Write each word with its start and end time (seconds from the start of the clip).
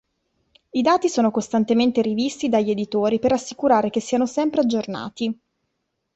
I 0.71 0.81
dati 0.81 1.09
sono 1.09 1.29
costantemente 1.29 2.01
rivisti 2.01 2.49
dagli 2.49 2.71
editori 2.71 3.19
per 3.19 3.33
assicurare 3.33 3.91
che 3.91 3.99
siano 3.99 4.25
sempre 4.25 4.61
aggiornati. 4.61 5.39